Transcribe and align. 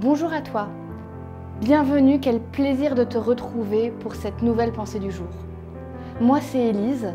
Bonjour 0.00 0.32
à 0.32 0.40
toi. 0.40 0.68
Bienvenue, 1.60 2.20
quel 2.20 2.40
plaisir 2.40 2.94
de 2.94 3.04
te 3.04 3.18
retrouver 3.18 3.90
pour 3.90 4.14
cette 4.14 4.40
nouvelle 4.40 4.72
pensée 4.72 4.98
du 4.98 5.10
jour. 5.10 5.26
Moi, 6.22 6.40
c'est 6.40 6.68
Élise. 6.68 7.12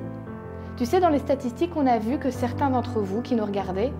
Tu 0.77 0.85
sais, 0.85 0.99
dans 0.99 1.09
les 1.09 1.17
statistiques, 1.17 1.75
on 1.75 1.87
a 1.87 1.97
vu 1.97 2.19
que 2.19 2.29
certains 2.29 2.69
d'entre 2.69 2.99
vous 2.99 3.23
qui 3.23 3.33
nous 3.33 3.43
regardez, 3.43 3.91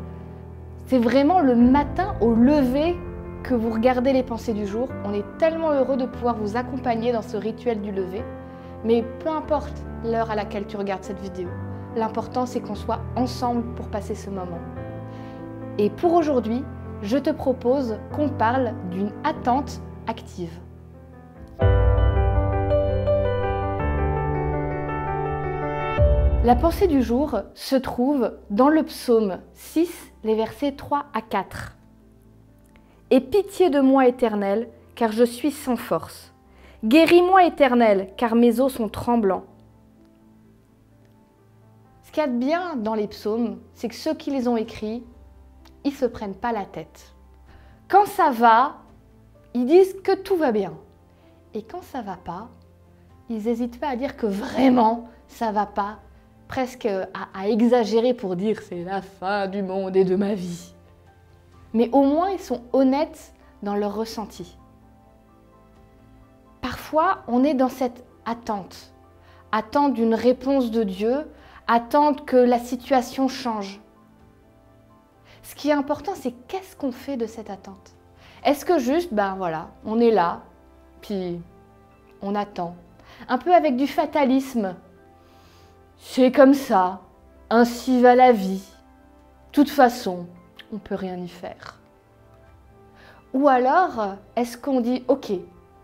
c'est 0.86 1.00
vraiment 1.00 1.40
le 1.40 1.56
matin 1.56 2.14
au 2.22 2.36
lever 2.36 2.96
que 3.42 3.56
vous 3.56 3.72
regardez 3.72 4.14
les 4.14 4.22
pensées 4.22 4.54
du 4.54 4.68
jour. 4.68 4.88
On 5.04 5.16
est 5.16 5.26
tellement 5.40 5.72
heureux 5.72 5.98
de 5.98 6.06
pouvoir 6.06 6.36
vous 6.36 6.56
accompagner 6.56 7.12
dans 7.12 7.24
ce 7.24 7.38
rituel 7.38 7.82
du 7.82 7.92
lever. 7.92 8.22
Mais 8.84 9.04
peu 9.18 9.30
importe 9.30 9.84
l'heure 10.04 10.30
à 10.30 10.36
laquelle 10.36 10.68
tu 10.68 10.78
regardes 10.78 11.04
cette 11.04 11.22
vidéo, 11.22 11.50
l'important 11.96 12.46
c'est 12.46 12.60
qu'on 12.60 12.76
soit 12.76 13.00
ensemble 13.16 13.64
pour 13.74 13.88
passer 13.88 14.14
ce 14.14 14.30
moment. 14.30 14.60
Et 15.80 15.90
pour 15.90 16.14
aujourd'hui, 16.14 16.64
je 17.02 17.18
te 17.18 17.30
propose 17.30 17.98
qu'on 18.14 18.30
parle 18.30 18.74
d'une 18.90 19.12
attente 19.24 19.82
active. 20.08 20.60
La 26.44 26.56
pensée 26.56 26.88
du 26.88 27.02
jour 27.02 27.40
se 27.56 27.76
trouve 27.76 28.38
dans 28.52 28.70
le 28.70 28.84
psaume 28.84 29.40
6, 29.54 30.14
les 30.24 30.36
versets 30.36 30.74
3 30.74 31.06
à 31.14 31.22
4. 31.22 31.76
Aie 33.10 33.22
pitié 33.22 33.70
de 33.70 33.80
moi, 33.80 34.08
Éternel, 34.08 34.70
car 34.94 35.12
je 35.12 35.24
suis 35.24 35.52
sans 35.52 35.76
force. 35.76 36.34
Guéris-moi, 36.84 37.46
Éternel, 37.46 38.10
car 38.16 38.36
mes 38.36 38.60
os 38.60 38.72
sont 38.72 38.90
tremblants. 38.90 39.46
Ce 42.04 42.12
qu'il 42.12 42.22
y 42.22 42.26
a 42.26 42.30
de 42.30 42.38
bien 42.38 42.76
dans 42.76 42.94
les 42.94 43.08
psaumes, 43.08 43.58
c'est 43.74 43.90
que 43.90 43.96
ceux 43.96 44.14
qui 44.14 44.30
les 44.30 44.48
ont 44.48 44.56
écrits 44.58 45.04
ils 45.86 45.94
se 45.94 46.06
prennent 46.06 46.36
pas 46.36 46.52
la 46.52 46.66
tête. 46.66 47.14
Quand 47.88 48.06
ça 48.06 48.32
va, 48.32 48.78
ils 49.54 49.66
disent 49.66 49.96
que 50.04 50.16
tout 50.16 50.36
va 50.36 50.52
bien. 50.52 50.74
Et 51.54 51.64
quand 51.64 51.84
ça 51.84 52.02
va 52.02 52.18
pas, 52.18 52.50
ils 53.30 53.44
n'hésitent 53.44 53.80
pas 53.80 53.90
à 53.90 53.96
dire 53.96 54.18
que 54.18 54.26
vraiment 54.26 55.08
ça 55.28 55.52
va 55.52 55.66
pas, 55.66 56.00
presque 56.48 56.86
à, 56.86 57.48
exagérer 57.48 58.14
pour 58.14 58.36
dire 58.36 58.62
c'est 58.62 58.84
la 58.84 59.02
fin 59.02 59.48
du 59.48 59.62
monde 59.62 59.96
et 59.96 60.04
de 60.04 60.16
ma 60.16 60.34
vie. 60.34 60.74
Mais 61.74 61.90
au 61.92 62.04
moins 62.04 62.32
ils 62.32 62.40
sont 62.40 62.62
honnêtes 62.74 63.34
dans 63.64 63.76
leur 63.76 63.96
ressenti. 63.96 64.58
Parfois, 66.62 67.24
on 67.28 67.44
est 67.44 67.54
dans 67.54 67.70
cette 67.70 68.04
attente, 68.26 68.92
attente 69.52 69.94
d'une 69.94 70.16
réponse 70.16 70.72
de 70.72 70.84
Dieu, 70.84 71.30
attente 71.68 72.26
que 72.26 72.38
la 72.38 72.60
situation 72.60 73.28
change. 73.28 73.80
Ce 75.46 75.54
qui 75.54 75.70
est 75.70 75.74
important, 75.74 76.14
c'est 76.16 76.34
qu'est-ce 76.48 76.76
qu'on 76.76 76.92
fait 76.92 77.18
de 77.18 77.28
cette 77.28 77.52
attente? 77.52 77.94
Est-ce 78.44 78.66
que 78.66 78.80
juste, 78.80 79.14
ben 79.14 79.36
voilà, 79.36 79.70
on 79.86 80.00
est 80.00 80.10
là, 80.10 80.42
puis 81.02 81.40
on 82.24 82.34
attend? 82.34 82.76
Un 83.30 83.38
peu 83.38 83.54
avec 83.54 83.76
du 83.76 83.86
fatalisme. 83.86 84.76
C'est 86.00 86.32
comme 86.32 86.56
ça, 86.56 87.02
ainsi 87.52 88.02
va 88.02 88.16
la 88.16 88.32
vie. 88.32 88.64
De 89.48 89.52
toute 89.52 89.70
façon, 89.70 90.26
on 90.72 90.76
ne 90.76 90.80
peut 90.80 90.96
rien 90.96 91.18
y 91.18 91.28
faire. 91.28 91.80
Ou 93.34 93.48
alors, 93.48 94.16
est-ce 94.36 94.58
qu'on 94.58 94.82
dit, 94.82 95.04
ok, 95.08 95.32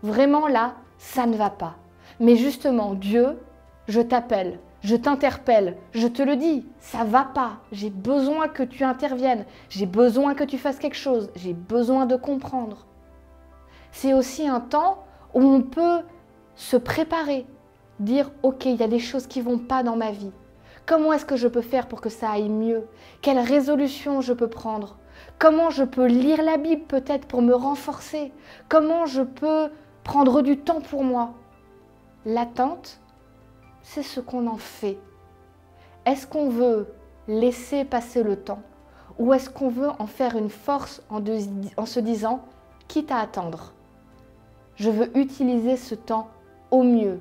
vraiment 0.02 0.48
là, 0.48 0.74
ça 0.98 1.24
ne 1.24 1.36
va 1.36 1.50
pas. 1.50 1.76
Mais 2.18 2.34
justement, 2.34 2.94
Dieu, 2.94 3.38
je 3.86 4.00
t'appelle, 4.00 4.58
je 4.82 4.96
t'interpelle, 4.96 5.76
je 5.92 6.08
te 6.08 6.22
le 6.22 6.36
dis, 6.36 6.66
ça 6.80 7.04
va 7.04 7.24
pas. 7.24 7.58
J'ai 7.70 7.90
besoin 7.90 8.48
que 8.48 8.62
tu 8.62 8.84
interviennes, 8.84 9.44
j'ai 9.68 9.86
besoin 9.86 10.34
que 10.34 10.44
tu 10.44 10.58
fasses 10.58 10.78
quelque 10.78 10.96
chose, 10.96 11.30
j'ai 11.36 11.54
besoin 11.54 12.06
de 12.06 12.16
comprendre. 12.16 12.86
C'est 13.92 14.12
aussi 14.12 14.48
un 14.48 14.60
temps 14.60 15.04
où 15.34 15.42
on 15.42 15.62
peut 15.62 16.00
se 16.56 16.76
préparer, 16.76 17.46
dire 18.00 18.30
OK, 18.42 18.66
il 18.66 18.76
y 18.76 18.82
a 18.82 18.88
des 18.88 18.98
choses 18.98 19.26
qui 19.26 19.40
vont 19.40 19.58
pas 19.58 19.82
dans 19.82 19.96
ma 19.96 20.10
vie. 20.10 20.32
Comment 20.84 21.12
est-ce 21.12 21.24
que 21.24 21.36
je 21.36 21.48
peux 21.48 21.60
faire 21.60 21.86
pour 21.86 22.00
que 22.00 22.08
ça 22.08 22.30
aille 22.30 22.48
mieux? 22.48 22.88
Quelle 23.20 23.38
résolution 23.38 24.20
je 24.20 24.32
peux 24.32 24.48
prendre? 24.48 24.96
Comment 25.38 25.70
je 25.70 25.84
peux 25.84 26.06
lire 26.06 26.42
la 26.42 26.56
Bible 26.56 26.82
peut-être 26.82 27.26
pour 27.26 27.40
me 27.40 27.54
renforcer? 27.54 28.32
Comment 28.68 29.06
je 29.06 29.22
peux 29.22 29.70
prendre 30.02 30.42
du 30.42 30.58
temps 30.58 30.80
pour 30.80 31.04
moi? 31.04 31.34
L'attente, 32.26 33.00
c'est 33.82 34.02
ce 34.02 34.20
qu'on 34.20 34.46
en 34.46 34.56
fait. 34.56 34.98
Est-ce 36.04 36.26
qu'on 36.26 36.48
veut 36.48 36.88
laisser 37.28 37.84
passer 37.84 38.22
le 38.22 38.36
temps 38.36 38.62
ou 39.18 39.32
est-ce 39.34 39.50
qu'on 39.50 39.68
veut 39.68 39.90
en 39.98 40.06
faire 40.06 40.36
une 40.36 40.48
force 40.48 41.02
en, 41.10 41.86
se 41.86 42.00
disant, 42.00 42.44
quitte 42.88 43.10
à 43.10 43.18
attendre, 43.18 43.72
je 44.76 44.90
veux 44.90 45.16
utiliser 45.16 45.76
ce 45.76 45.94
temps 45.94 46.28
au 46.70 46.82
mieux 46.82 47.20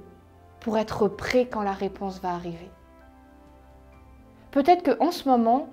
pour 0.61 0.77
être 0.77 1.07
prêt 1.07 1.47
quand 1.51 1.63
la 1.63 1.73
réponse 1.73 2.19
va 2.21 2.33
arriver. 2.33 2.69
Peut-être 4.51 4.97
qu'en 4.97 5.11
ce 5.11 5.27
moment, 5.27 5.67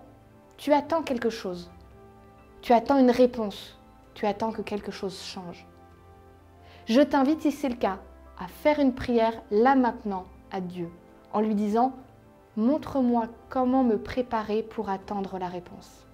tu 0.57 0.73
attends 0.73 1.03
quelque 1.03 1.31
chose. 1.31 1.71
Tu 2.63 2.73
attends 2.73 2.99
une 2.99 3.11
réponse. 3.11 3.79
Tu 4.15 4.27
attends 4.27 4.51
que 4.51 4.63
quelque 4.63 4.91
chose 4.91 5.21
change. 5.23 5.67
Je 6.87 7.01
t'invite, 7.01 7.43
si 7.43 7.53
c'est 7.53 7.69
le 7.69 7.77
cas, 7.77 7.99
à 8.41 8.49
faire 8.49 8.81
une 8.81 8.95
prière 8.95 9.35
là 9.51 9.77
maintenant 9.77 10.25
à 10.51 10.61
Dieu 10.61 10.91
en 11.33 11.41
lui 11.41 11.55
disant 11.55 11.93
Montre-moi 12.57 13.29
comment 13.49 13.85
me 13.85 13.99
préparer 13.99 14.65
pour 14.65 14.89
attendre 14.89 15.39
la 15.39 15.49
réponse. 15.49 16.08